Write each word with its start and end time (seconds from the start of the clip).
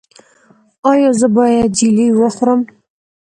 ایا 0.89 1.09
زه 1.19 1.27
باید 1.35 1.69
جیلې 1.77 2.07
وخورم؟ 2.19 2.61